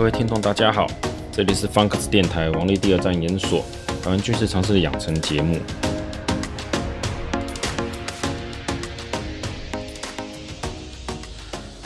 [0.00, 0.86] 各位听众，大家好，
[1.30, 3.62] 这里是方格子电台王立第二站研所
[4.02, 5.58] 台湾军事常识的养成节目。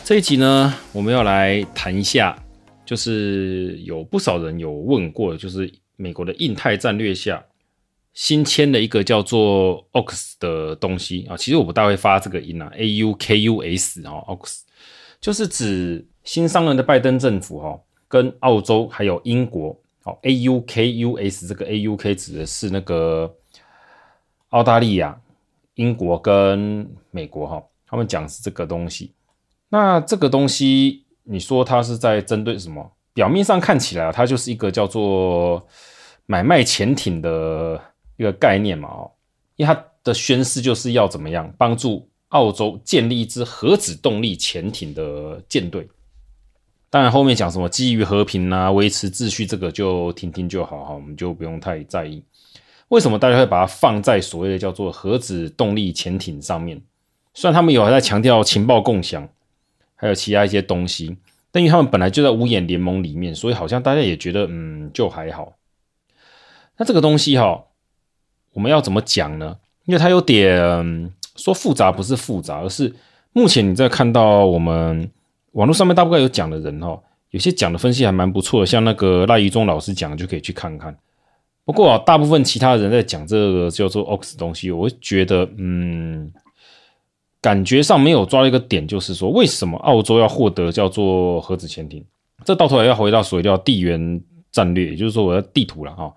[0.05, 2.41] 这一集呢，我们要来谈一下，
[2.87, 7.45] 就是有不少人有问过，就是美国的印太战略下
[8.13, 14.61] 新签了一个叫做 OX 的东西啊，其实我不大会发这个音啊，AUKUS 啊，OX
[15.21, 17.81] 就是指新上任的拜登政府哈。
[18.15, 23.35] 跟澳洲还有英国，好，A U K U S 这个 A U K 指的是那个
[24.51, 25.21] 澳大利亚、
[25.75, 29.13] 英国跟美国哈，他们讲是这个东西。
[29.69, 32.89] 那这个东西，你说它是在针对什么？
[33.15, 35.67] 表面上看起来，它就是一个叫做
[36.27, 37.81] 买卖潜艇的
[38.17, 39.11] 一个概念嘛，哦，
[39.57, 45.89] 因为它的宣示就是要怎么样帮助澳洲建立一支核子动力潜艇的舰队。
[46.95, 52.23] 当然，后面讲什么基于和平啊、维持秩序，这个就听听就好哈，我们就不用太在意。
[52.87, 56.81] 为什么大家会把它放在所谓的叫做核子动力潜艇上面？
[57.35, 59.29] 虽然他们有在强调情报共享，
[59.97, 61.17] 还有其他一些东西，
[61.51, 65.55] 但因为他们本来就在五眼联盟里面，所以好像大家也觉得嗯，就还好。
[66.77, 67.65] 那这个东西哈，
[68.53, 69.57] 我们要怎么讲呢？
[69.87, 72.95] 因为它有点说复杂，不是复杂，而是
[73.33, 75.11] 目前你在看到我们。
[75.55, 80.97] 网络上面大部分有讲的人哈，有些讲的分析还蛮不错的，像那个赖宜中老师讲的就可以去看看。
[81.65, 86.33] 不过啊，大部分其他人在讲这个叫做 Ox 东西，我会觉得嗯，
[87.41, 92.05] 感觉上没有抓一个点，就是说为什么澳洲要获得叫做核子潜艇？
[92.45, 96.13] 这到头来要回到所谓叫地缘战略，也就是说我要地图了哈。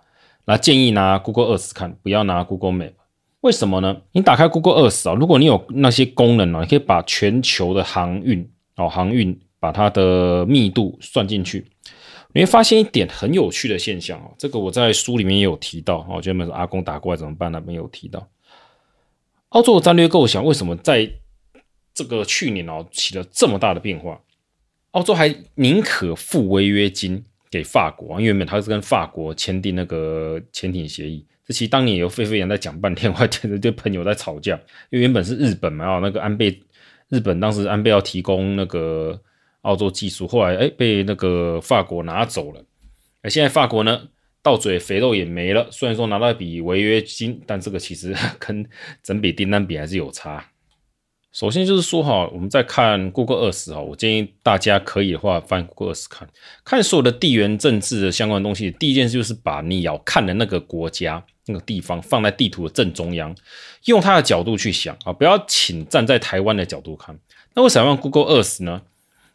[0.46, 2.94] 那建议拿 Google Earth 看，不要拿 Google Map。
[3.42, 3.98] 为什么呢？
[4.14, 8.50] 你打开 Google Earth 啊，如果你有那些功能啊，你可以把全球的航运。
[8.78, 11.66] 哦，航运把它的密度算进去，
[12.32, 14.32] 你会发现一点很有趣的现象哦。
[14.38, 16.22] 这个我在书里面也有提到哦。
[16.24, 17.52] 原本是阿公打过来怎么办？
[17.52, 18.30] 那边有提到，
[19.50, 21.12] 澳洲的战略构想为什么在
[21.92, 24.22] 这个去年哦起了这么大的变化？
[24.92, 31.26] 澳洲还宁可付违约金给法国，因为原本他是跟法国签订那个潜艇协议。
[31.46, 34.54] 这其实当年有沸沸扬在讲半天，我还觉得对朋友在吵架，
[34.92, 36.62] 因为原本是日本嘛，哦，那个安倍。
[37.10, 39.22] 日本当时安倍要提供那个
[39.62, 42.64] 澳洲技术，后来哎被那个法国拿走了，
[43.22, 44.08] 哎现在法国呢
[44.42, 48.66] 到嘴肥肉也没了，虽然说拿到一笔违约金，但这个其实 跟
[49.04, 50.46] 整笔订单比还是有差。
[51.38, 56.28] 首先就是说哈，我们在看 Google Earth 哈，我建议大家可以的话翻 Google Earth 看，
[56.66, 58.72] 看所有的地缘政治的相关东西。
[58.72, 61.24] 第一件事就是把你要看的那个国家。
[61.50, 63.34] 那个地方放在地图的正中央，
[63.86, 67.18] 用它的角度去想啊，不要请站在台湾的角度看。
[67.54, 68.82] 那为什么用 Google Earth 呢？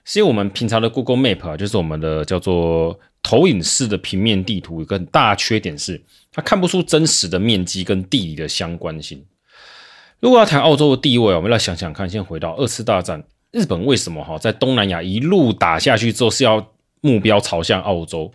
[0.04, 6.02] 是因为我们平常的 Google Map 啊，就是我们的叫做投影式的平面地图，有个很大缺点是
[6.32, 9.24] 它看不出真实的面积跟地理的相关性。
[10.22, 18.30] 如果要谈澳洲的地位，我们来想想看，先回到二次大战，日本为什么哈在东南亚一路打下去之后是要目标朝向澳洲？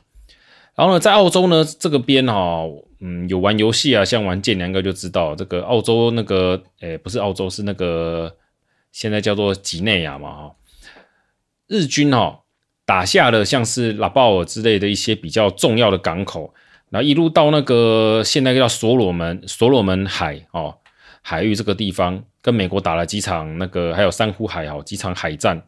[0.76, 2.68] 然后呢，在澳洲呢这个边哈。
[3.00, 8.36] 嗯，有玩游戏啊，像玩剑，两个就知道这个澳洲那个，诶，不是澳洲，是那个
[8.92, 10.56] 现在叫做几内亚嘛，哈，
[11.68, 12.40] 日军哈
[12.88, 16.52] 打下了像是拉鲍尔之类的一些比较重要的港口，
[16.90, 20.80] 然后一路到那个现在叫所罗门所罗门海哦
[21.30, 25.62] 海域这个地方，跟美国打了几场那个，还有珊瑚海哈几场海战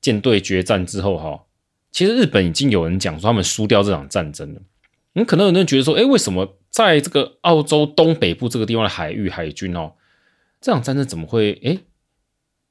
[0.00, 1.44] 舰队决战之后哈，
[1.92, 4.62] 其实日本已经有人讲说他们输掉这场战争了。
[5.12, 9.92] 你可能有人觉得说，哎，为什么在这个澳洲东北部这个地方的海域海军哦，
[10.58, 11.78] 这场战争怎么会哎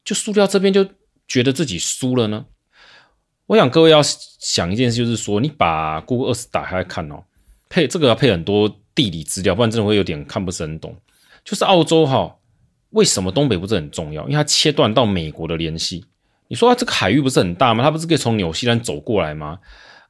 [0.04, 0.88] 就输掉这边就
[1.28, 2.48] 觉得自己输了呢？
[3.46, 7.26] 我想各位要想一件事，就是说你把 Google Earth 打开看哦，
[7.70, 10.98] 配这个要配很多地理资料，不然真的会有点看不是很懂。
[11.44, 12.38] 就是澳洲哈，
[12.92, 14.24] 为什么东北不是很重要？
[14.24, 16.06] 因为它切断到美国的联系。
[16.48, 17.84] 你说它这个海域不是很大吗？
[17.84, 19.60] 它不是可以从纽西兰走过来吗？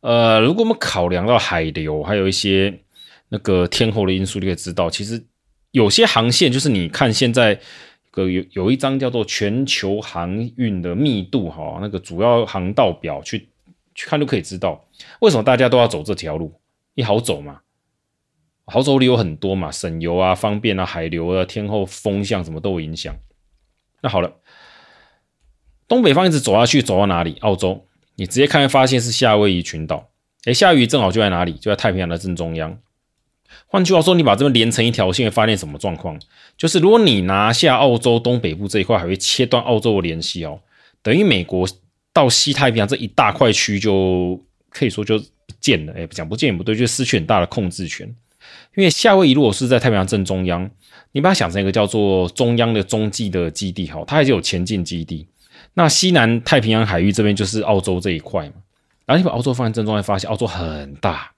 [0.02, 2.82] 呃，如果我们考量到海流，还有一些
[3.30, 5.24] 那个天候的因素，你可以知道，其实
[5.72, 7.58] 有些航线就是你看现在
[8.12, 13.48] 个有有一张叫做全球航运的密度哈，那个主要航道表去
[13.96, 14.84] 去看就可以知道，
[15.22, 16.54] 为什么大家都要走这条路？
[16.96, 17.62] 你好走嘛，
[18.66, 23.16] 好走理由很多嘛，省油啊，方便啊，海流啊，天候风向什么都有影响。
[24.02, 24.36] 那好了，
[25.88, 27.38] 东北方一直走下去，走到哪里？
[27.42, 27.86] 澳洲。
[28.16, 30.10] 你直接看，发现是夏威夷群岛。
[30.46, 31.54] 诶，夏威夷正好就在哪里？
[31.54, 32.78] 就在太平洋的正中央。
[33.66, 36.20] 换句话说，你把这边连成一条线，会发现什么状况？
[36.58, 40.60] 就是如果你拿下澳洲东北部这一块，还会切断澳洲的联系哦。
[41.02, 41.68] 等于美国
[42.12, 44.40] 到西太平洋这一大块区就
[44.70, 45.94] 可以说就不见了。
[45.94, 48.14] 哎，讲不见也不对，就失去很大的控制权。
[48.76, 50.70] 因为夏威夷如果是在太平洋正中央，
[51.12, 55.28] 你把它想成一个叫做中央的中继的基地，哈，它还是有前进基地。
[55.76, 58.54] 那西南太平洋海域这边就是澳洲这一块嘛。
[59.06, 61.32] 然后你把澳洲放在正中央，发现澳洲很大，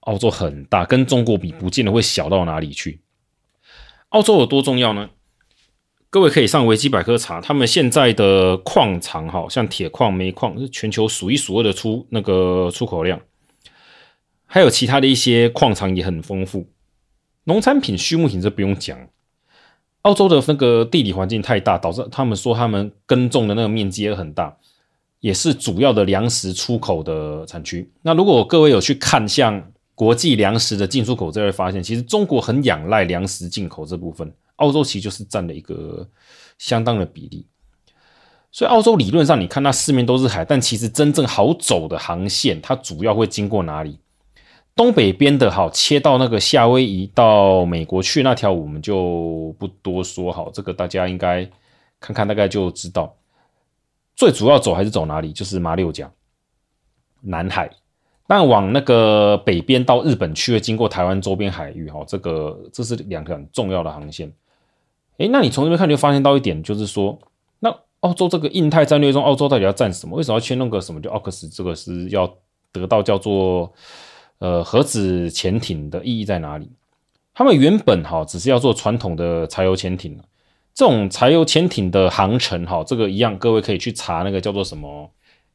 [0.00, 3.00] 澳洲很大，跟中国比，不见得会小到哪里去。
[4.10, 5.10] 澳洲有多重要呢？
[6.10, 13.20] 各位可以上维基百科查，他们现在的矿藏，哈，像铁矿、煤矿是全球数一数二的出那个出口量，
[14.50, 16.66] 还有其他的一些矿藏也很丰富。
[17.44, 18.98] 农产品、畜牧品这不用讲，
[20.02, 24.56] 澳洲的那个地理环境太大，导致他们说他们耕种的那个面积也很大，
[25.20, 27.90] 也是主要的粮食出口的产区。
[28.02, 34.32] 那如果各位有去看像国际粮食的进出口，就会发现其实中国很仰赖粮食进口这部分。
[34.56, 36.08] 澳洲其实就是占了一个
[36.58, 37.46] 相当的比例，
[38.50, 44.00] 所以澳洲理论上你看它四面都是海，但其实真正好走的航线，它主要会经过哪里？
[44.78, 51.44] 东北边的好切到那个夏威夷到美国去那条，我们就不多说好，这个大家应该
[51.98, 53.12] 看看大概就知道。
[54.14, 55.32] 最主要走还是走哪里？
[55.32, 56.08] 就是马六甲、
[57.22, 57.68] 南海。
[58.28, 64.32] 但往那个北边到日本去，会经过台湾周边海域，哈，这个这是两个很重要的航线。
[65.16, 67.18] 诶，那你从这边看，就发现到一点，就是说，
[67.58, 70.16] 那澳洲这个印太战略中，澳洲到底要占什么？
[70.16, 71.00] 为什么要签那个什么？
[71.00, 72.32] 就奥克斯这个是要
[72.70, 73.72] 得到叫做
[74.38, 76.70] 呃核子潜艇的意义在哪里？
[77.34, 80.18] 他们原本哈只是要做传统的柴油潜艇，
[80.74, 85.10] 这种柴油潜艇的航程哈，这个一样，各位可以去查那个叫做什么，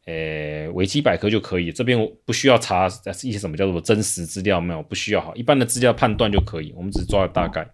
[0.05, 1.71] 呃，维基百科就可以。
[1.71, 2.87] 这边我不需要查
[3.21, 7.67] 一些什么叫做真实资料，没有，不需要哈，一般的资料判断就可以，我们只抓大概。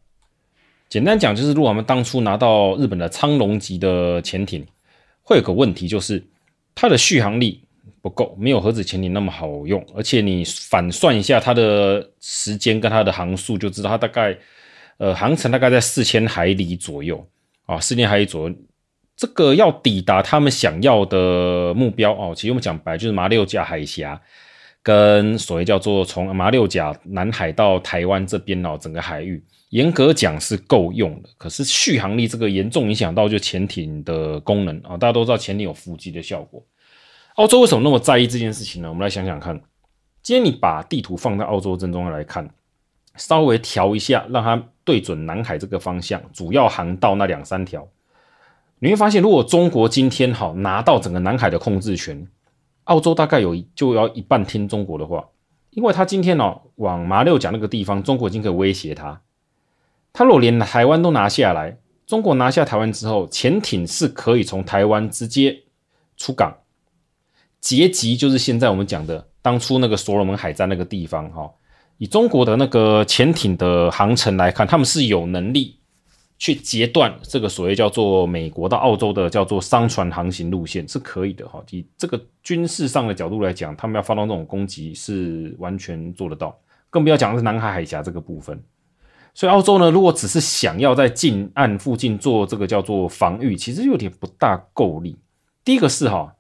[0.90, 4.66] 简单讲，就是如果我们当初拿到日本的苍龙级的潜艇，
[5.22, 6.26] 会有个问题，就是
[6.74, 7.64] 它的续航力
[8.01, 9.86] 不够，没有核子潜艇那么好用。
[9.96, 14.38] 而且你反算一下它的时间跟它的航速，就知道它大概
[14.98, 17.25] 呃航程大概在四千海里左右
[17.66, 18.56] 啊，四千海里左右。
[19.16, 24.22] 这个要抵达他们想要的目标哦，其实我们讲白就是马六甲海峡
[24.81, 29.44] 跟所谓叫做从马六甲南海到台湾这边哦，整个海域。
[29.72, 34.98] 严格讲是够用的，可是续航力这个严重影响到就潜艇的功能啊！
[34.98, 36.66] 大家都知道潜艇有伏击的效果。
[37.39, 38.89] 澳洲为什么那么在意这件事情呢？
[38.89, 39.62] 我们来想想看。
[40.21, 42.50] 今天你把地图放在澳洲正中央来看，
[43.15, 47.88] 稍微调一下，让它对准南海这个方向，主要航道那两三条，
[48.80, 52.27] 你会发现，如果中国今天好拿到整个南海的控制权，
[52.83, 55.30] 澳洲大概有就要一半听中国的话，
[55.69, 59.21] 因为他今天哦往马六甲那个地方，中国已经可以威胁他。
[60.12, 65.63] 他如果连台湾都拿下来，中国拿下台湾之后，潜艇是可以从台湾直接
[66.18, 66.53] 出港，
[67.62, 71.52] 截击就是现在我们讲的当初那个所罗门海战那个地方哈。
[71.98, 75.78] 以中国的那个潜艇的航程来看，他们是有能力
[76.38, 81.62] 去截断这个所谓叫做美国到澳洲的叫做商船航行路线，是可以的哈。
[81.72, 86.58] 以这个军事上的角度来讲，他们要发动这种攻击是完全做得到，
[86.90, 88.58] 更不要讲是南海海峡这个部分。
[89.34, 95.18] 所以澳洲呢，如果只是想要在近岸附近做这个叫做防御，其实有点不大够力。
[95.66, 96.34] 第一个是哈，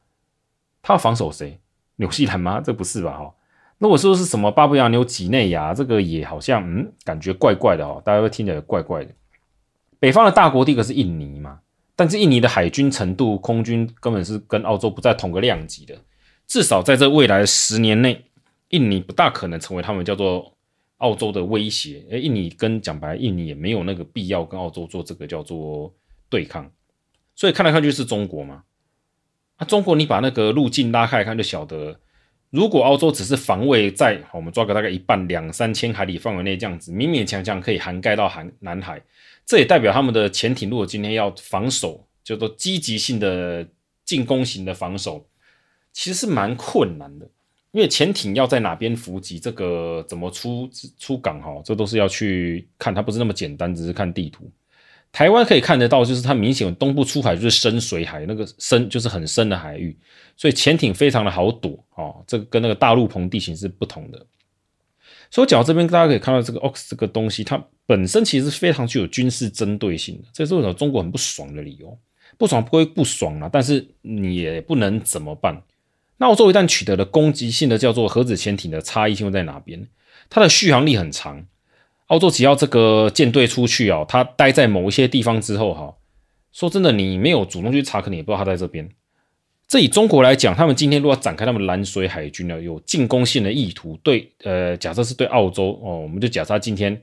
[0.89, 1.59] 他防守谁？
[1.95, 2.59] 纽西兰吗？
[2.59, 3.17] 这不是吧？
[3.17, 3.33] 哈，
[3.77, 5.73] 那我说是什么巴布亚纽几内亚？
[5.73, 9.11] 这个也好像嗯，感觉怪怪的哈，大家会听起来怪怪的。
[9.99, 11.59] 北方的大国第一个是印尼嘛，
[11.95, 15.95] 但是印尼的海军程度、空军根本是跟澳洲不在同个量级的，
[16.47, 18.25] 至少在这未来的十年内，
[18.69, 20.53] 印尼不大可能成为他们叫做。
[20.99, 25.89] 澳洲的威胁，诶，印尼跟讲白，印尼也没有那个必要跟澳洲做这个叫做
[26.29, 26.69] 对抗，
[27.37, 28.63] 所以看来看去是中国嘛。
[29.59, 31.99] 啊，中国你把那个路径拉开看就晓得，
[32.49, 39.01] 如果澳洲只是防卫在，我们抓个大概一半两三千海里范围内这样子，勉勉强强可以涵盖到海南海，
[39.45, 43.67] 这也代表他们的潜艇如果今天要防守，叫做积极性的
[44.05, 45.27] 进攻型的防守，
[45.91, 47.27] 其实是蛮困难的。
[47.71, 54.49] 因为潜艇要在哪边伏击，这个怎么出出港哈，这都是要去看，它不是那么简单，只是看地图。
[55.11, 59.97] 台湾可以看得到，就是它明显东部出海就是深水海，那个深就是很深的海域，
[60.37, 62.23] 所以潜艇非常的好躲哦。
[62.27, 64.25] 这个跟那个大陆棚地形是不同的。
[65.31, 71.97] 所以讲到这边，大家可以看到这个 Ox 这个东西，它本身其实是非常具有军事针对性的，这是为什么中国很不爽的理由。
[72.37, 75.61] 不爽不不爽啊，但是你也不能怎么办。
[76.17, 79.87] 那澳洲一旦取得了攻击性的叫做核子潜艇的差异性会在哪边？
[80.29, 81.45] 它的续航力很长。
[82.09, 85.95] 澳洲只要这个舰队出去啊，它待在某一些地方之后哈，
[86.51, 88.89] 说真的，你没有主动去查，可能也不知道它在这边。
[89.67, 96.99] 这以中国来讲，他们今天如果展开他们蓝水海军呢，有进攻性的意图，对，呃，假设是对澳洲哦，我们就假设今天，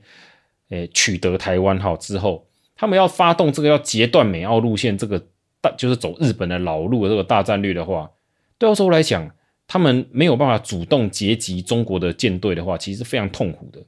[0.71, 2.45] 诶，取得台湾哈之后，
[2.75, 5.25] 他们要发动这个要截断美澳路线，这个
[5.61, 8.11] 大就是走日本的老路的这个大战略的话，
[8.57, 9.31] 对澳洲来讲，
[9.65, 13.81] 他们没有办法主动截击中国的舰队的话，其实是非常痛苦的。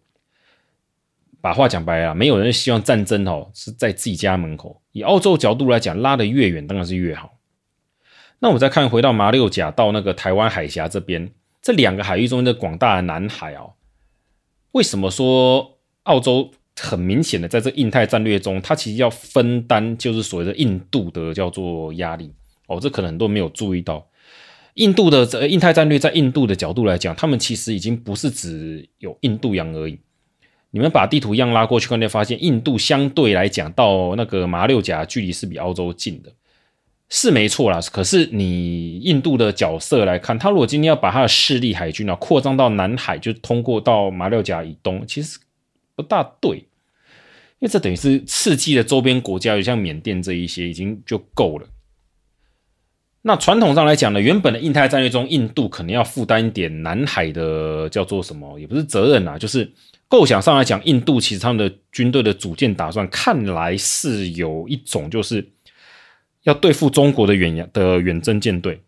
[1.42, 4.82] 把话讲白了，没有人希望战争哦是在自己家门口。
[4.92, 7.38] 以澳洲角度来讲，拉得越远当然是越好。
[8.40, 11.32] 那我们再看回到马六甲到那个台湾海峡这边，
[11.62, 13.74] 这两个海域中的广大的南海哦，
[14.72, 22.34] 为什么说澳洲很明显的在这印太战略中，它其实要分担就是所谓的印度的叫做压力
[22.68, 24.08] 哦，这可能很多人没有注意到，
[24.76, 30.00] 印度的这印太战略在印度的角度来讲，他们其实已经不是只有印度洋而已。
[30.72, 36.32] 你们把地图一样拉过去，可能发现印度相对来讲到那个马六甲距离是比澳洲近的。
[37.12, 45.40] 是没错啦，可是你印度的角色来看，他如果今天要把他的势力海军啊扩张到南海，就通过到马六甲以东，其实
[45.96, 46.66] 不大对，因
[47.62, 51.68] 为这等于是刺激了周边国家，就像缅甸这一些，已经就够了。
[53.22, 59.72] 那传统上来讲呢，原本的印太战略中，印度可能要负担一点南海的叫做什么，也不是责任啊，就是
[60.08, 65.48] 构想上来讲，印度其实他们的军队的组建打算，看来是有一种就是。
[66.44, 68.82] 要对付中国的远洋的远征舰队，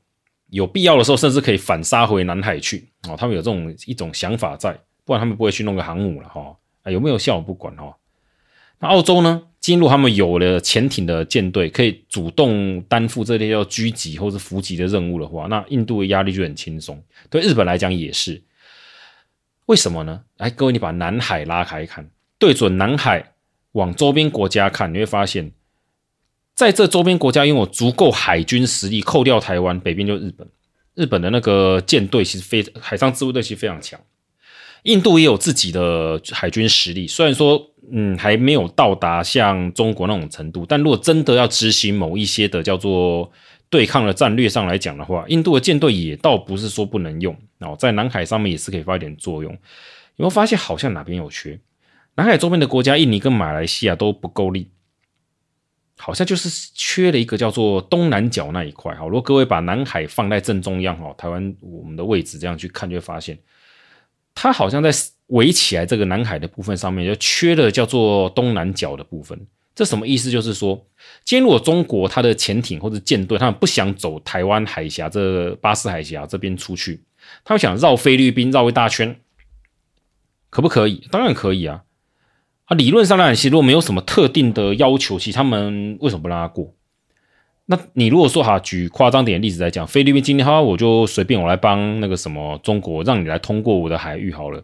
[0.51, 3.15] 有必要的时候，甚至可以反杀回南海去哦。
[3.17, 4.71] 他们有这种一种想法在，
[5.03, 6.55] 不然他们不会去弄个航母了哈。
[6.83, 7.93] 啊，有没有效我不管哈。
[8.81, 9.43] 那澳洲呢？
[9.59, 16.99] 进入他们有了潜艇的舰队，可以主动担负这些要狙击或是伏击的任务的话，那印度的压力就很轻松。
[17.29, 18.41] 对日本来讲也是。
[19.67, 20.23] 为什么呢？
[20.37, 22.09] 来，各位，你把南海拉开看，
[22.39, 23.33] 对准南海
[23.73, 25.51] 往周边国家看，你会发现。
[26.55, 30.47] 在这周边国家拥有足够海军实力，扣掉台湾，北边就日本。
[30.95, 33.99] 日本的那个舰队其实非海上自卫队其实非常强。
[34.83, 43.31] 印度也有自己的海军实力，虽然说嗯还没有到达像中国那种程度，但如果真的要执行某一些的叫做
[43.69, 49.51] 对抗的战略上来讲的话，印度的舰队也倒不是说不能用哦，在南海上面也是可以发挥点作用。
[49.51, 51.59] 有没有发现好像哪边有缺？
[52.15, 54.69] 南海周边的国家，印尼跟马来西亚都不够力。
[55.97, 59.05] 好像就是缺了一个叫做东南角那一块哈。
[59.05, 63.37] 如果各位把南海放在正中央哈，台湾我们的位置这样去看，就会发现
[64.33, 64.91] 它好像在
[65.31, 69.37] 围起来这个南海的部分上面，就缺了叫做东南角的部分。
[69.73, 70.29] 这什么意思？
[70.29, 70.75] 就是说，
[71.23, 77.01] 今天如果中国它的潜艇或者舰队，他们不想走台湾海峡这巴士海峡这边出去，
[77.45, 79.15] 他们想绕菲律宾绕一大圈，
[80.49, 81.07] 可不可以？
[81.09, 81.83] 当然可以啊。
[82.65, 86.73] 啊，理论上来讲，其实如果没有什么特定的要求，其实他们为什么不让他过？
[87.65, 94.61] 那你如果说哈，举夸张点的例子来讲，菲律宾今天哈，我就随便我来帮那个什么中国，让你来通过我的海域好了。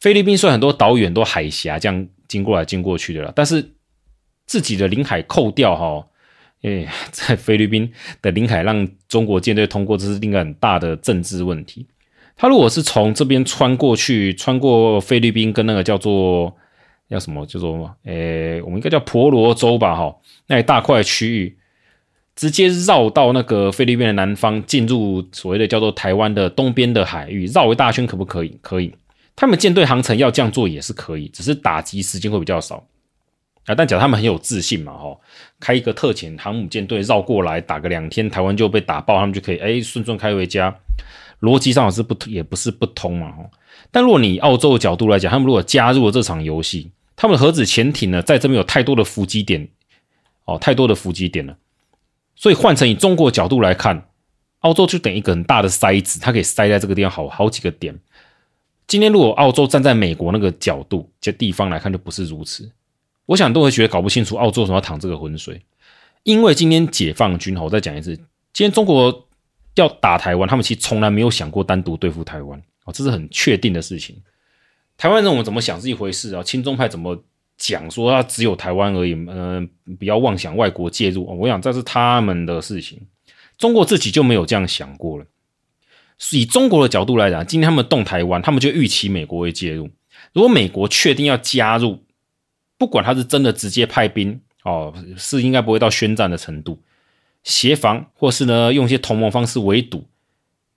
[0.00, 3.74] 菲律宾虽然很多岛屿、很多海峡这样经过来经过去的了，但是
[4.46, 6.06] 自己的领海扣掉哈，
[6.62, 11.86] 诶，在菲律宾的领海让中国舰队通过，这是另一个很大的政治问题。
[12.36, 16.56] 他如果是从这边穿过去，穿过菲律宾跟那个叫做。
[17.10, 17.46] 叫什么？
[17.46, 20.14] 叫做诶，我们应该叫婆罗洲吧，哈，
[20.46, 21.56] 那一大块区域，
[22.38, 28.56] 直接绕到那个菲律宾的南方，进入所谓的叫做台湾的东边的海域，绕一大圈，可不可以？
[28.62, 28.94] 可以。
[29.34, 32.86] 他们舰队航程要这样做也是可以，只是打击时间会比较少
[33.66, 33.74] 啊。
[33.74, 35.18] 但假如他们很有自信嘛，哈，
[35.58, 40.72] 开一个特遣航母舰队绕过来，打个两天，台湾就被打爆，他们就可以诶顺顺开回家。
[41.40, 43.50] 逻辑上是不也不是不通嘛，哈。
[43.90, 49.66] 但如果你澳洲的角度来讲，他们如果加入了这场游戏，他们的核子潜艇呢，在这边有太多的伏击点，
[50.44, 51.56] 哦，太多的伏击点了。
[52.38, 54.08] 所以换成以中国角度来看，
[54.60, 57.98] 澳洲就等一个很大的塞子，它可以塞在这个地方好好几个点。
[58.86, 62.70] 今天如果澳洲站在美国那个角度、这地方来看，就不是如此。
[63.26, 65.60] 我想都会觉得搞不清楚澳洲为什么要淌这个浑水。
[66.22, 69.28] 因为今天解放军，我再讲一次，今天中国
[69.74, 74.16] 要打台湾，他们其实从来没有想过单独对付台湾，哦，这是很确定的事情。
[74.96, 77.22] 台湾人我们怎么想是一回事啊，亲中派怎么
[77.58, 81.26] 讲说他只有台湾而已，嗯、不要妄想外国介入。
[81.38, 83.00] 我想这是他们的事情，
[83.58, 85.26] 中国自己就没有这样想过了。
[86.32, 89.90] 以中国的角度来讲，今天他们动台湾，他们就预期美国会介入。
[90.32, 92.04] 如果美国确定要加入，
[92.76, 96.80] 不管他是真的直接派兵哦，是应该不会到宣战的程度，
[97.42, 100.06] 协防或是呢用一些同盟方式围堵，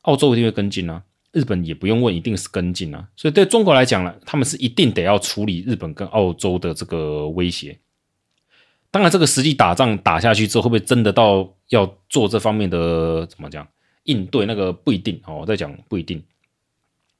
[0.01, 1.03] 澳洲一定会跟进啊。
[1.31, 3.07] 日本也不用问，一定是跟进啊。
[3.15, 7.79] 所以对中国来讲呢，他们是一定得要处理日本跟澳洲的这个威胁。
[8.89, 13.65] 当然，这个实际打仗打下去之后，会不会真的到要做这方面的怎么讲
[14.03, 15.38] 应对，那个不一定哦。
[15.39, 16.21] 我在讲不一定，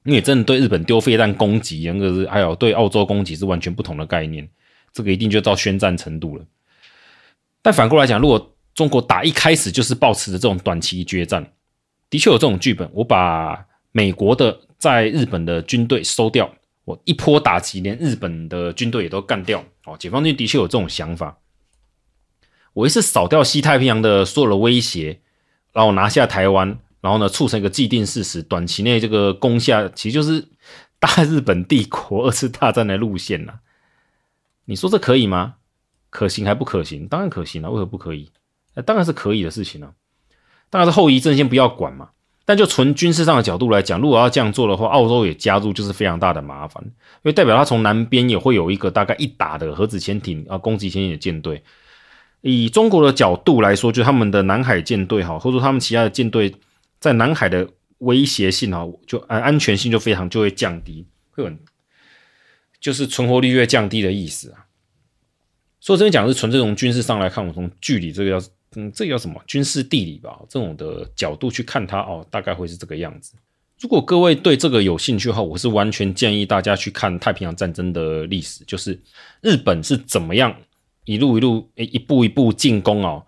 [0.04, 4.46] 因为真的对日本丢飞弹攻击，那个是还有对澳洲攻击是完全不同的概念，
[4.92, 6.46] 这个一定就到宣战程度了。
[7.62, 11.54] 但反过来讲，如果中国打一开始就是抱持着这种短期决战，
[12.10, 12.90] 的确有这种剧本。
[12.94, 16.54] 我把美国的在日本的军队收掉，
[16.86, 19.64] 我一波打击，连日本的军队也都干掉。
[19.86, 21.38] 哦，解放军的确有这种想法。
[22.74, 25.20] 我一次扫掉西太平洋的所有的威胁，
[25.74, 30.48] 然后拿下台湾，然后呢，促成一个既定事实，短期内这个攻下，其实就是
[31.00, 33.60] 大日本帝国二次大战的路线呐。
[34.66, 35.56] 你说这可以吗？
[36.10, 37.08] 可行还不可行？
[37.08, 38.32] 当然可行了，为何不可以？
[38.74, 39.94] 那当然是可以的事情了。
[40.70, 42.12] 当然是后遗症先不要管嘛。
[42.44, 46.92] 但就纯军事上的角度来讲，如果要这样做的话，澳洲也加入就是非常大的麻烦，因
[47.24, 51.64] 为代表它从南边也会有一个大概一打的核子潜艇啊，攻击潜艇的舰队。
[52.42, 56.56] 以中国的角度来说，就他们的南海舰队哈，或者说他们其他的舰队
[57.00, 57.70] 在南海的
[58.00, 61.60] 威胁性哈，就安安全性就非常就会降低，会很
[62.80, 64.66] 就是存活率越降低的意思啊。
[65.80, 68.42] 所以这边讲是纯这种军事上来看，我从距离这个要
[68.76, 73.34] 嗯，这叫什么军事地理吧，这种的角度去看它哦，大概会是这个样子。
[73.80, 78.98] 如果各位对这个有兴趣的话，我是完全建议大家去看太平洋战争的历史，就是
[79.42, 80.56] 日本是怎么样
[81.06, 83.26] 一路一路诶一步一步进攻哦，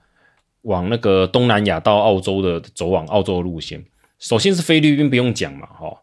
[0.61, 3.83] 往那个东南亚到澳洲的走往澳洲的路线。
[4.19, 5.99] 首先是菲律宾不用讲嘛，哈。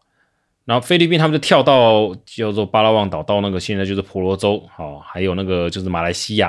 [0.65, 6.47] 然后菲律宾他们就跳到叫做巴拉望岛，到那个现在就是婆罗洲，好，还有那个就是马来西亚，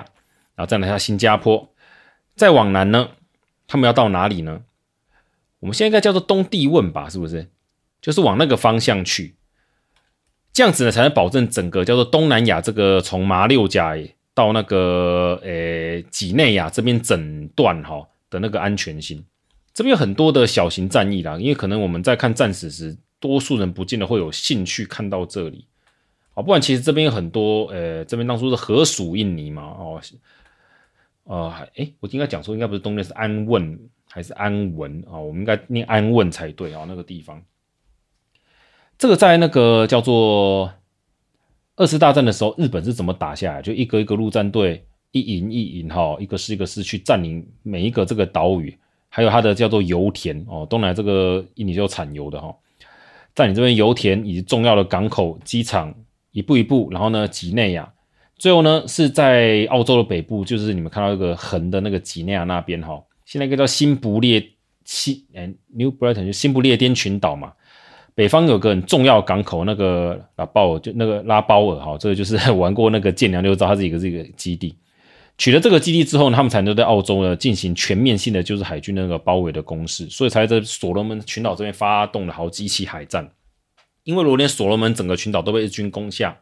[0.55, 1.67] 然后再来下新加坡，
[2.35, 3.11] 再往南呢，
[3.67, 4.63] 他们要到哪里呢？
[5.61, 7.49] 我们现在应该叫做东帝汶吧，是不是？
[8.01, 9.37] 就是往那个方向去，
[10.53, 13.97] 这样子呢才能保证整个叫做东南亚这个从马六甲
[14.35, 19.25] 到那个呃几内亚这边整段哈的那个安全性。
[19.75, 22.97] 这边有很多的小型战役啦，因为可能我们在看战史时。
[23.23, 25.65] 多数人不见得会有兴趣看到这里，
[26.35, 30.03] 哦，不然其实这边有很多，呃，这边当初是荷属印尼嘛，哦，
[31.25, 33.79] 呃，哎，我应该讲说应该不是东边是安汶
[34.11, 35.19] 还是安文啊？
[35.19, 37.43] 我们应该念安汶才对啊，那个地方，
[38.99, 40.73] 这个在那个叫做
[41.77, 43.63] 二次大战的时候，日本是怎么打下来？
[43.63, 48.77] 就一个一个陆战队一营一营哈，一个是一个是去占领每一个这个岛屿，
[49.09, 52.55] 还有它的叫做油田哦，东南这个印尼就产油的哈。
[53.35, 55.95] 在你这边油田以及重要的港口、机场，
[56.33, 57.91] 一步一步，然后呢，几内亚，
[58.43, 64.45] 最后呢是在澳洲的北部，就是你们看到一个横的那个几内亚那边哈，现在一个叫新不列
[64.85, 67.53] 新哎 New Britain 就新不列颠群岛嘛，
[68.17, 74.77] 北方有个很重要港口，那个拉包尔就那个拉包尔哈，这个就是玩过那个舰娘就知道它是一个这个基地。
[75.39, 83.31] 取了这个基地之后呢，他们才能在澳洲呢进行全面性的就是海军那个包围的攻势，所以才在所罗门群岛这边发动了好几起海战。
[84.03, 86.37] 因为如果连所罗门整个群岛都被日军攻下，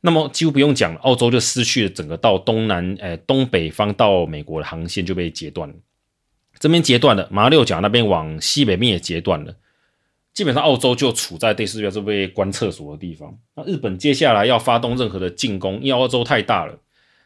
[0.00, 5.74] 那么几乎不用讲了，澳洲就失去了整个到东南呃东北方到美国的航线就被截断了。
[6.58, 9.56] 这边截断了，马六甲那边往西北面也截断了，
[10.32, 13.38] 基本上澳洲就处在类似于这被关厕所的地方。
[13.54, 16.78] 那日本接下来要发动任何的进攻，因为澳洲太大了。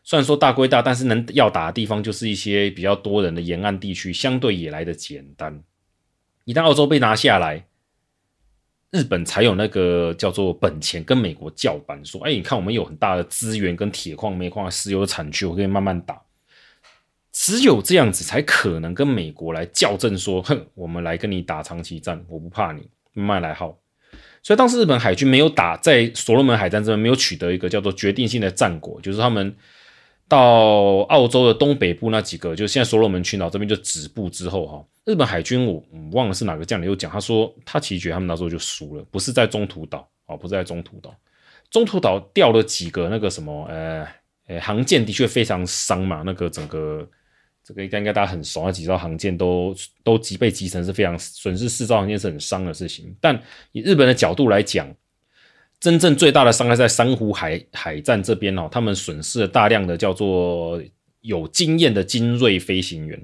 [0.02, 5.62] 虽然说大归大，但是能要打的地方就是一些比较多人的沿岸地区，相对也来的简单。
[6.44, 7.64] 一旦澳洲被拿下来，
[8.94, 16.22] 日本才有那个叫做本钱跟美国叫板，说：“哎，你看我们有很大的资源跟铁矿、煤矿、石油产区，我可以慢慢打。”
[17.33, 23.76] 只有这样子才可能跟美国来校正，说：“哼，我们来跟你打长期战，我不怕你，慢慢来耗。”
[24.42, 29.54] 所以当时日本海军没有打在所罗门海战这边，没有取得一个叫做决定性的战果，就是他们。
[30.26, 41.14] 到澳洲的东北部那几个，就现在所罗门群岛这边就止步之后哈，日本海军我忘了是哪个将领又讲，他说他其实觉得他们那时候就输了，不是在中途岛哦，不是在中途岛，
[41.70, 44.06] 中途岛掉了几个那个什么呃
[44.46, 47.08] 呃航舰的确非常伤嘛，那个整个
[47.62, 53.40] 这个应该应该大家很熟，那几艘航舰都都击被击沉是非常损失四艘航舰是很伤的事情，但
[53.72, 54.88] 以日本的角度来讲。
[55.80, 60.82] 真正最大的伤害在珊瑚海海战这边哦，他们损失了大量的叫做
[61.20, 63.22] 有经验的精锐飞行员，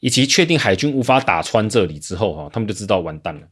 [0.00, 3.42] 以及确定海军无法打穿这里之后哈，他们就知道完蛋了。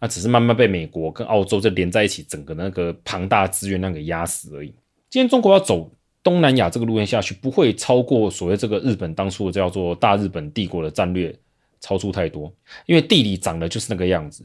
[0.00, 4.74] 那只是慢慢被美国跟澳洲这连在一起，整个那个庞大资源量给压死而已。
[5.08, 5.88] 今天中国要走
[6.22, 11.32] 东南亚这个路线下去，不会超过所谓这个日本当初叫做大日本帝国的战略
[11.80, 12.52] 超出太多，
[12.86, 14.44] 因为地理长得就是那个样子。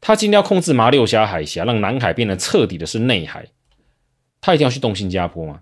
[0.00, 3.46] 他今天要控制马六甲海峡，让南海变得彻底的是内海，
[4.40, 5.60] 他一定要去动新加坡吗？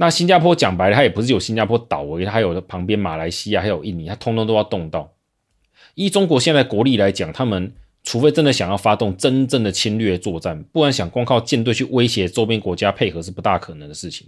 [0.00, 5.12] 那新加坡讲白了，它也不是有新加坡岛而已，他有旁边马来西亚，还有印尼，它通通都要动到。
[5.94, 7.70] 依中国现在国力来讲，他们
[8.02, 14.26] 除非真的想要发动真正的侵略作战，不然想光靠舰队去威胁周边国家配合是不大可能的事情。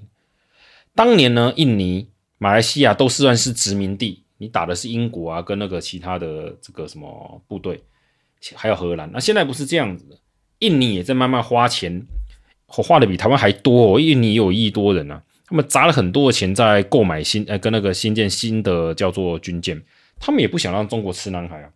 [0.94, 2.06] 当年呢，印尼、
[2.36, 7.82] 马来西亚都算是殖民地，你打的是英国啊，跟那个其他的这个什么部队，
[8.56, 9.10] 还有荷兰。
[9.10, 10.18] 那现在不是这样子的，
[10.58, 12.06] 印尼也在慢慢花钱，
[12.66, 13.98] 花的比台湾还多哦。
[13.98, 15.22] 印尼也有一亿多人啊。
[15.52, 19.82] 他们砸了很多的钱在购买新，呃，跟那个新建新的叫做军舰，
[20.18, 21.68] 他们也不想让中国吃南海啊。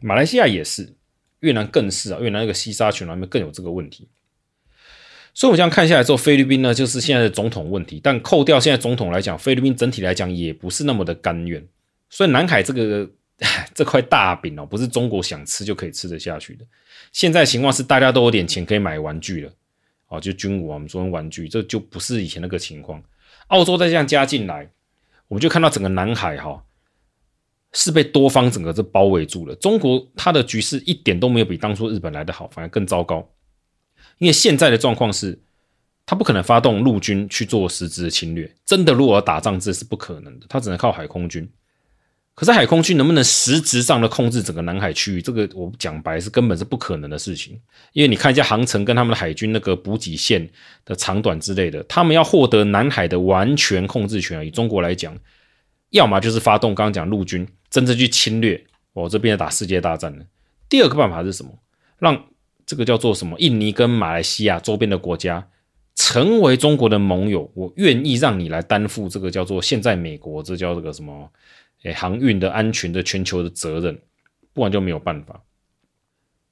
[0.00, 0.96] 马来西亚也是，
[1.38, 4.08] 越南更是啊，越南那个西沙群岛那边更有这个问题。
[5.32, 8.00] 所以，我这样看下来之后，菲律宾呢就是现在的总统问题。
[8.02, 11.64] 但扣掉现在总统来讲，菲律宾整体来讲也不是那么的甘愿。
[12.08, 13.08] 所以，南海这个
[13.72, 16.64] 这块大饼哦，不是中国想吃就可以吃得下去的。
[17.12, 19.52] 现在情况是大家都有点钱可以买玩具了。
[20.10, 23.02] 哦，就军武啊，我们说玩具，这就不是以前那个情况。
[23.46, 24.70] 澳洲再这样加进来，
[25.28, 26.64] 我们就看到整个南海哈
[27.72, 29.54] 是被多方整个这包围住了。
[29.54, 33.28] 中国它的局势一点都没有比当初日本来的好，反而更糟糕。
[34.18, 35.40] 因为现在的状况是，
[36.04, 41.48] 他不可能发动陆军去做实质的侵略，真的如果要打仗，这是不可能的，他只能靠海空军。
[42.40, 45.20] 可是海空军能不能实质上的控制整个南海区域？
[45.20, 47.60] 这个我讲白是根本是不可能的事情。
[47.92, 50.48] 因为你看一下航程跟他们的海军那个补给线
[50.86, 55.14] 的长短之类的，他们要获得南海的完全控制权，以中国来讲，
[55.90, 60.24] 要么就是发动刚刚讲陆军真正去侵略，我这边打世界大战了。
[60.70, 61.50] 第二个办法是什么？
[61.98, 62.24] 让
[62.64, 63.38] 这个叫做什么？
[63.38, 65.46] 印尼跟马来西亚周边的国家
[65.94, 71.30] 成为中国的盟友，我愿意让你来担负这个叫做现在美国这叫这个什么？
[71.82, 74.00] 诶，航运的安全的全球的责任，
[74.52, 75.42] 不然就没有办法。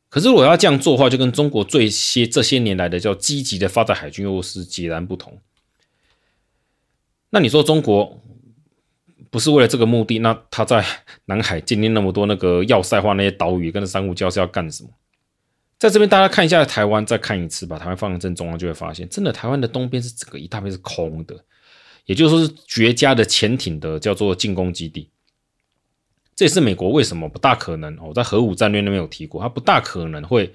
[0.09, 5.39] 可是我要这样做的话，就跟中国这些这些年来的叫积极的发展海军又是截然不同。
[7.31, 8.23] 那你说中国
[9.31, 10.19] 不是为了这个目的？
[10.21, 10.83] 那他在
[11.27, 14.89] 南海建立那么多那个要塞化那些岛屿，跟那珊瑚礁是要干什么？
[15.79, 21.45] 在这边大家看一下台湾，再看一次，把台湾放在正中央，就会发现，真的台湾的东边是整个一大片是空的，
[22.07, 25.11] 也就是说是绝佳的潜艇的叫做进攻基地。
[26.39, 30.55] 这也是美国为什么不大可能哦，在核武战略那边有提过，他不大可能会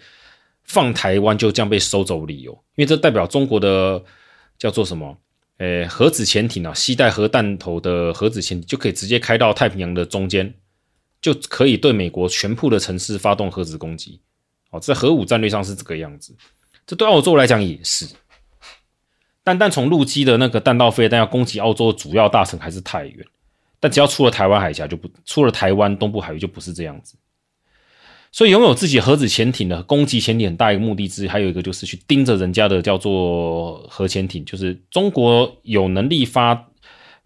[0.63, 4.01] 放台湾就这样被收走理由，因为这代表中国的
[4.57, 5.17] 叫做什么？
[5.57, 10.53] 诶，核子潜艇啊，携带核弹头的核子潜艇就可以直接开到太平洋的中间，
[11.21, 14.21] 就可以对美国全部的城市发动核子攻击。
[14.69, 16.33] 哦，在核武战略上是这个样子，
[16.87, 18.07] 这对澳洲来讲也是。
[19.43, 23.27] 单单从陆基的那个弹道飞弹要攻击澳洲的主要大城还是太远。
[23.83, 27.17] 但只要出了台湾海峡，就不出了台湾东部海域就不是这样子。
[28.31, 36.69] 所以拥有自己核子潜艇的攻击潜艇很大一个目的之一，还有一个就是去盯着人家的叫做核潜艇，就是中国有能力发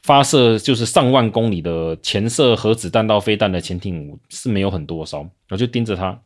[0.01, 6.19] 发射就是上万公里的潜射核子弹道飞弹的潜艇是没有很多少，然后就盯着它，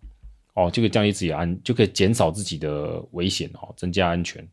[0.54, 4.48] 哦，就可以降低自己安，就可以减少自己的危险哦，增加安全。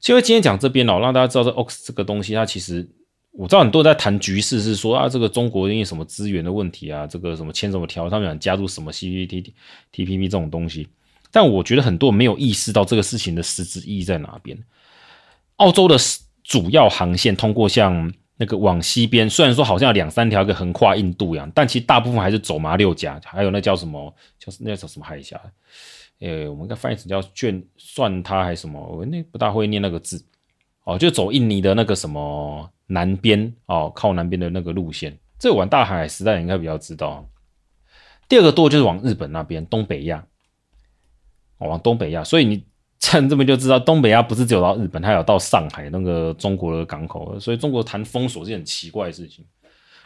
[0.00, 2.86] 所以今天讲这边哦，让大家知道这 OX 这个东西，它其实。
[3.36, 10.88] 我知道很多在谈局势，是说啊，这个中国因为什么资源的问题啊，这个什么签什么条，他们想加入什么 CPTTPP 这种东西。
[11.32, 14.56] 但我觉得很多人没有意识到这个事情的实质意义在哪边。
[15.56, 15.96] 澳洲的
[16.44, 25.40] 主要航线通过像那个往西边，虽然说好像有两三条，一个横跨印度洋，但其实大部分还是走马六甲，还有那叫什么，就是那叫什么海峡？
[26.20, 28.80] 呃，我们该翻译成叫卷算它还是什么？
[28.80, 30.24] 我那不大会念那个字。
[30.84, 32.70] 哦，就走印尼的那个什么。
[32.86, 37.28] 南边哦，靠南边的那个路线，这往、大海时代应该比较知道。
[38.28, 40.24] 第二个多就是往日本那边，东北亚，
[41.58, 42.24] 哦，往东北亚。
[42.24, 42.64] 所以你
[42.98, 47.38] 趁这边就知道，东北亚不是只有到日本，它有到上海那个中国的港口。
[47.38, 49.44] 所以中国谈封锁是很奇怪的事情。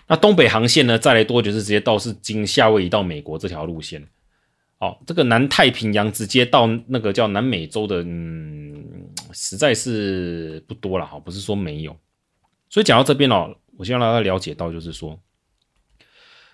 [0.06, 4.02] 那东北航线呢，再来多就是直接到是经夏威夷到美国这条路线。
[4.78, 8.84] 哦，这个南太平洋直接到那个叫南美洲的，嗯，
[9.32, 11.96] 实在是不多了哈，不是说没有。
[12.70, 15.18] 所以讲到这边哦，我希望大家了解到，就是说，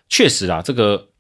[0.08, 1.10] 确实啊，这个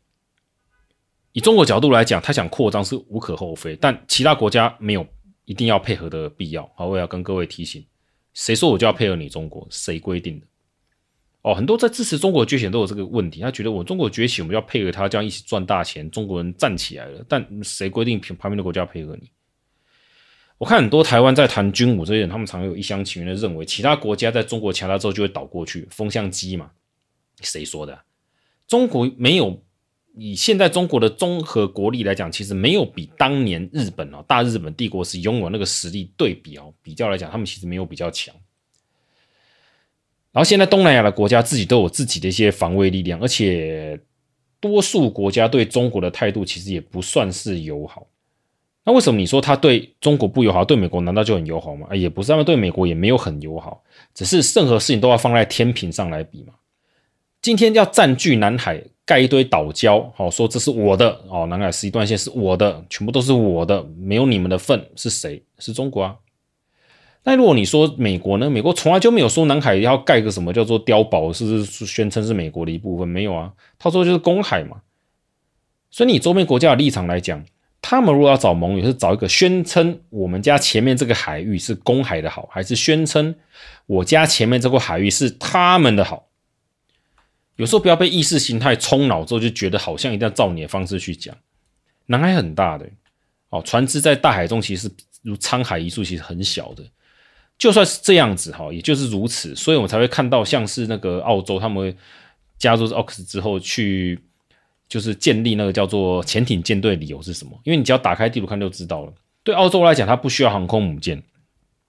[1.32, 5.06] 以中国角度来讲，他想扩张是无可厚非，但其他国家没有
[5.44, 6.70] 一定要配合的必要。
[6.76, 7.84] 好，我也要跟各位提醒，
[8.34, 9.66] 谁说我就要配合你中国？
[9.70, 10.46] 谁规定的？
[11.42, 17.22] 哦，很多在支持中国崛起都有这个问题，他觉得我中国崛起，我们要配合他，这样一起赚大钱，中国人站起来了。
[17.28, 19.30] 但谁规定旁边的国家要配合你？
[20.58, 26.70] 我看很多台湾在谈军武这些人，他们常有一厢情愿的认为，其他国家在中国强大之后就会倒过去，风向机嘛？
[27.42, 27.98] 谁说的？
[28.66, 29.60] 中国没有
[30.16, 38.34] 以现在中国的综合国力来讲，其实没有比当年日本哦，大日本帝国时拥有那个实力对比哦，比较来讲，他们其实没有比较强。
[40.30, 44.00] 然后现在东南亚的国家自己都有自己的一些防卫力量，而且
[44.60, 48.06] 多数国家对中国的态度其实也不算是友好。
[48.84, 51.88] 那为什么你说他对中国不友好，对美国难道就很友好吗？
[51.94, 53.82] 也不是，他们对美国也没有很友好，
[54.14, 56.52] 只是任何事情都要放在天平上来比嘛。
[57.40, 65.42] 今天要占据南海，盖一堆岛礁，好说这是我的哦，南海十一段线是我的，全部都是我的，没有你们的份，是谁？
[65.58, 66.16] 是中国啊。
[67.22, 68.50] 那如果你说美国呢？
[68.50, 73.50] 美国从来就没有说南海要盖个什么叫做碉堡是，是宣称是美国的一部分，没有啊。
[73.78, 74.82] 他说就是公海嘛。
[75.90, 77.42] 所以你周边国家的立场来讲，
[77.86, 83.34] 他们如果要找盟友，是找一个宣称我们家前面这个海域是公海的好，还是宣称
[83.84, 86.26] 我家前面这块海域是他们的好？
[87.56, 91.36] 有时候不要被意识形态冲脑之后，就觉得好像一定要照你的方式去讲。
[92.06, 92.88] 南海很大的，
[93.50, 96.82] 哦，船只在大海中其实如沧海一粟，其实很小的。
[97.58, 101.94] 就算是这样子哈，也就是如此，所以我们才会看到像是那个澳洲，他们
[102.56, 104.18] 加入 Ox 之后去，
[104.94, 107.50] 就是建立那个叫做潜艇舰队，理由是什么？
[107.64, 109.12] 因为你只要打开地图看就知道了。
[109.42, 111.20] 对澳洲来讲，它不需要航空母舰，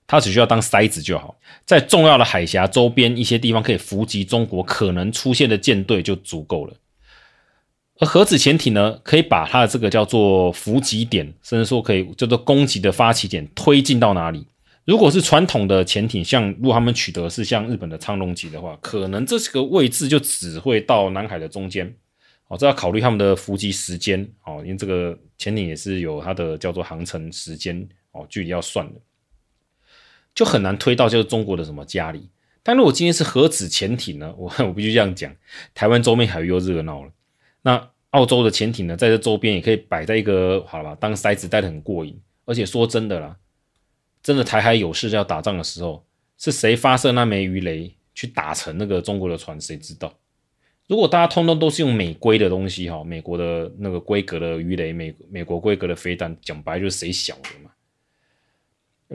[0.07, 6.73] 它只需要当筛子就好，在重要的海峡周边一些地方可以伏击中国可能出现的舰队就足够了。
[7.99, 14.47] 而核子潜艇呢，可以把它的这个叫做伏击点，甚至说可以叫做攻击的发起点推进到哪里？
[14.83, 21.95] 如果是传统的潜艇，像如果他们取得是像日本的苍龙级的话，可能这个位置就只会到南海的中间。
[22.47, 28.99] 哦，这要考虑他们的伏击时间哦，因为这个潜艇也是有它的叫做航程时间哦，距离要算的，
[30.33, 32.29] 就很难推到就是中国的什么家里。
[32.61, 35.35] 但如果今天是核子潜艇呢，我我必须这样讲，
[35.73, 37.11] 台湾周边海域又热闹了。
[37.61, 42.19] 那澳洲的潜艇呢，在这周边也可以摆在一个好了，当塞子带的很过瘾。
[42.45, 43.37] 而且说真的啦。
[44.21, 46.03] 真的台海有事要打仗的时候，
[46.35, 49.61] 是谁发射那枚鱼雷去打沉那个中国的船？
[49.61, 50.11] 谁知道？
[50.87, 57.71] 如果大家通通都是用美规的东西哈，美国的那个规格的鱼雷，美美国规格的飞弹，讲白就是谁晓得嘛？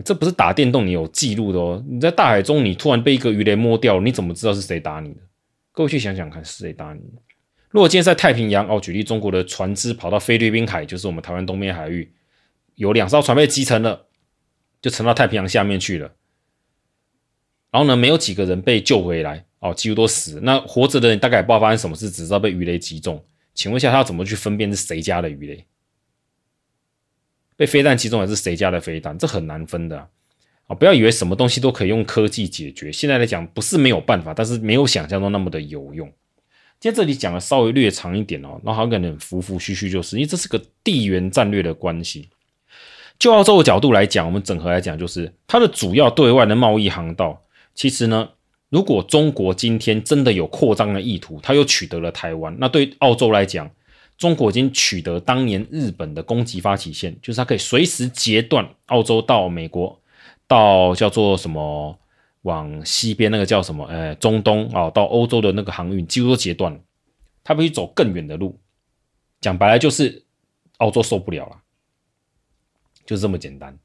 [0.05, 1.85] 这不是打电动你有记录的哦。
[1.89, 5.21] 你在大海中，你突然被一个鱼雷摸掉，你怎么知道是谁打你的？
[5.73, 7.23] 各位去想想看，是谁打你的？
[7.71, 12.13] 如果今天在太平洋哦，举例中国的船只跑到菲律宾海，就是我们台湾东边海域，
[12.75, 14.07] 有两艘船被击沉了。
[14.83, 16.11] 就沉到太平洋下面去了，
[17.71, 20.41] 然后呢，没有几个人被救回来哦，几乎都死。
[20.43, 23.25] 那活着的人大概也不知道发生什么事，只知道被鱼雷击中。
[23.55, 25.65] 请问一下，他要怎么去分辨是谁家的鱼雷？
[27.57, 29.17] 被飞弹击中还是谁家的飞弹？
[29.19, 30.09] 这很难分的啊！
[30.69, 32.91] 哦，不要以为什么东西都可以用科技解决。
[32.91, 36.11] 现在来讲，不是没有办法，但是没有想象中那么的有用。
[36.79, 42.31] 今天这里讲的稍微略长一点哦，然后好像感觉很浮浮虚虚，就是因为这是个地缘战略的关系。
[43.19, 47.43] 就澳洲的角度来讲，我们整合来讲，就是它的主要对外的贸易航道。
[47.75, 48.31] 其实呢，
[48.71, 53.71] 如果中国今天真的有扩张的意图，它又取得了台湾，那对澳洲来讲，
[54.17, 60.01] 中国已经取得当年日本的攻击发起线，就是它可以随时截断澳洲到美国，
[60.47, 61.99] 到叫做什么
[62.43, 66.79] 往西边那个叫什么，呃，中东啊，到欧洲的那个航运几乎都截断了，
[67.43, 68.59] 它必须走更远的路。
[69.41, 70.25] 讲白了，就是
[70.79, 71.57] 澳洲受不了了。
[73.05, 73.77] 就是这么简单。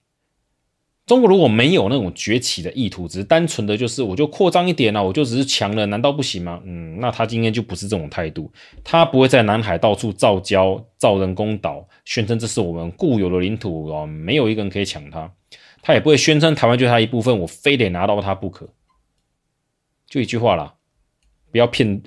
[1.05, 6.59] 中国如果没有那种崛起的意图，只是单纯的就是我就扩张一点啊，我就只是强了，难道不行吗？
[6.65, 8.51] 嗯，那他今天就不是这种态度，
[8.83, 15.31] 他不会在南海到处造礁、造人工岛，宣称这是我们固有的领土哦，没有一个人可以抢它。
[15.83, 18.67] 他也不会宣称台湾就是他一部分，我非得拿到它不可。
[20.07, 20.73] 就一句话啦，
[21.51, 22.01] 不要骗，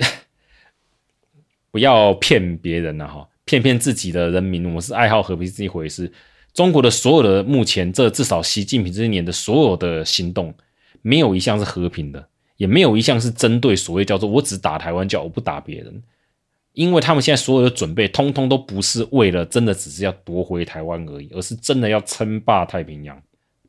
[1.71, 6.13] 不要骗别人了哈，骗骗自己的人民，我们是爱好和平是一回事。
[6.59, 10.53] 中国的所有的目前这至少习近平这些年的所有的行动，
[11.03, 16.03] 没有一项是和平的，也没有一项是针对所谓叫做我只打台湾，叫我不打别人。
[16.73, 23.23] 因为他们现在所有的准备，通通都不是为了真的只是要夺回台湾而已，而是真的要称霸太平洋。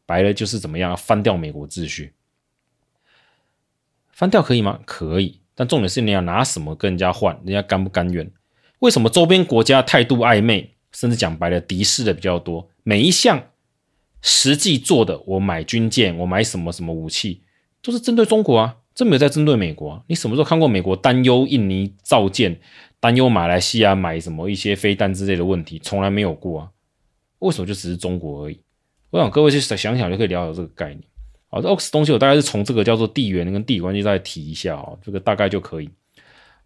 [0.08, 2.14] 白了就是怎么样，翻掉美国秩序。
[4.12, 4.80] 翻掉可以吗？
[4.88, 8.32] 可以，但重点是你要拿什么跟人家换，人家甘不甘愿？
[8.80, 10.74] 为什么周边国家态度暧昧？
[10.92, 12.70] 甚至讲白了，敌视的比较多。
[12.84, 13.52] 每一项
[14.22, 17.44] 实际做的，我买军舰，我买什么什么武器，
[17.82, 20.04] 都是针对中国啊，真没有在针对美国啊。
[20.08, 22.60] 你什么时候看过美国担忧印尼造舰，
[23.00, 25.80] 担忧马来西亚买什么一些飞弹之类的问题？
[25.80, 26.72] 从来没有过啊。
[27.40, 28.60] 为什么就只是中国而已？
[29.12, 31.02] 我想各位去想想就可以了解这个概念。
[31.48, 35.90] 好，这 OX 东西我大概是从这个叫做地缘跟地理关系再提一下啊，这个大概就可以，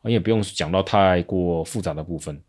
[0.03, 2.41] 也不用讲到太过复杂的部分。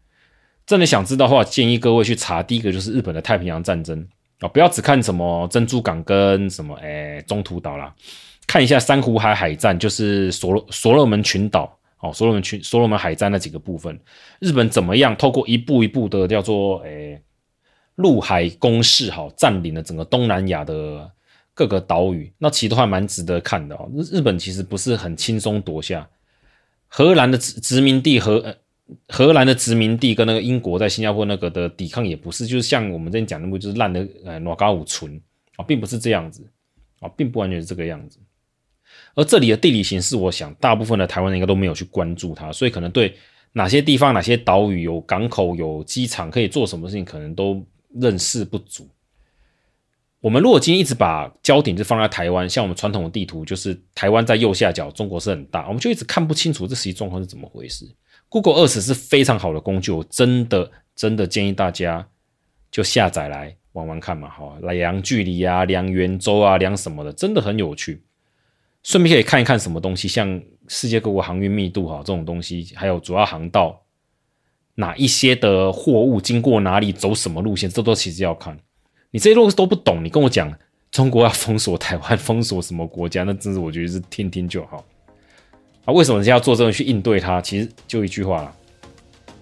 [0.67, 2.43] 真的想知道的话，建议各位去查。
[2.43, 4.07] 第一个就是日本的太平洋战争
[4.41, 7.95] 啊，不要只看什么珍珠港跟什么诶中途岛啦，
[8.47, 13.99] 看一下珊瑚海海战，就是所罗所罗门群岛哦，所罗门群、所罗门海战那几个部分，
[14.41, 17.21] 日本怎么样透过一步一步的叫做诶
[17.97, 21.11] 陆海攻势，好占领了整个东南亚的
[21.53, 23.89] 各个岛屿，那其实都还蛮值得看的哦。
[23.95, 26.09] 日日本其实不是很轻松夺下
[26.89, 28.57] 荷兰的殖殖民地和
[29.09, 35.21] 荷兰的殖民地跟那个英国在新加坡那个的抵抗也不是，就是像我们之前讲的那就是烂的呃诺嘎五村
[35.57, 36.47] 啊，并不是这样子
[37.01, 38.19] 啊，并不完全是这个样子。
[39.15, 43.17] 而这里的地理形势，我想大部分的台湾人应该都没有去关注它，所以可能对
[43.53, 48.89] 哪些地方、哪些岛屿有港口、有机场可以做什么事情，可能都认识不足。
[50.21, 57.87] 我们如果今天一直把焦点就放在台湾，像我们传统的地图，就是台湾在右下角，中国是很大，我们就一直看不清楚这实际状况是怎么回事。
[58.35, 62.05] Google Earth 是非常好的工具，我真的真的建议大家
[62.69, 68.03] 就下载来玩玩看嘛，好，来量距离啊、量圆周啊、量什么的，真的很有趣。
[68.83, 73.81] 顺便可以看一看什么东西，像世界各国航运密度哈这种东西，还有主要航道
[74.75, 78.59] 哪一些的货物经过哪里，走什么路线，这都其实要看。
[79.13, 80.53] 你这些路都不懂，你跟我讲
[80.91, 84.85] 中国要封锁台湾， 封锁什么国家，那真是我觉得是听听就好。
[85.85, 87.41] 啊，为什么人家要做这种去应对它？
[87.43, 88.55] 其实就一句话了，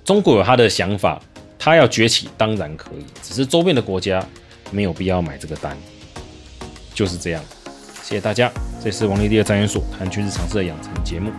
[0.05, 1.21] 中国有他的想法，
[1.59, 4.25] 他要崛起当然可以，只是周边的国家
[4.71, 5.77] 没有必要买这个单，
[6.93, 7.43] 就是这样。
[8.03, 8.51] 谢谢大家，
[8.83, 11.31] 这是王立第二战研所谈军事常识的养成节目。